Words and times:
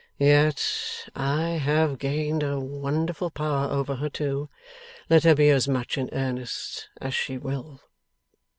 'Yet 0.17 1.09
I 1.15 1.49
have 1.63 1.99
gained 1.99 2.41
a 2.41 2.59
wonderful 2.59 3.29
power 3.29 3.69
over 3.69 3.97
her, 3.97 4.09
too, 4.09 4.49
let 5.11 5.25
her 5.25 5.35
be 5.35 5.51
as 5.51 5.67
much 5.67 5.95
in 5.95 6.09
earnest 6.11 6.89
as 6.99 7.13
she 7.13 7.37
will! 7.37 7.81